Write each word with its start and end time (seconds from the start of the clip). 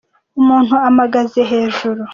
Umuntu 0.39 0.75
amagaze 0.89 1.39
hejuru. 1.51 2.01